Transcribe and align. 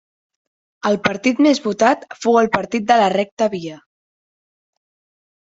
El 0.89 0.97
partit 1.07 1.41
més 1.47 1.61
votat 1.65 2.07
fou 2.23 2.39
el 2.43 2.49
Partit 2.57 2.89
de 2.93 2.97
la 3.03 3.13
Recta 3.15 3.49
Via. 3.55 3.79